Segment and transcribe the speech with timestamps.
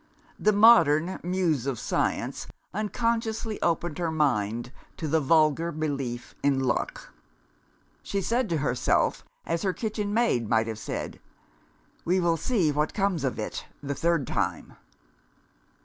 [0.39, 7.13] The modern Muse of Science unconsciously opened her mind to the vulgar belief in luck.
[8.01, 11.19] She said to herself, as her kitchen maid might have said,
[12.03, 14.75] We will see what comes of it, the third time!